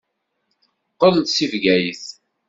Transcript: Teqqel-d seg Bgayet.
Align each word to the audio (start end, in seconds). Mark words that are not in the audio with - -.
Teqqel-d 0.87 1.27
seg 1.31 1.49
Bgayet. 1.51 2.05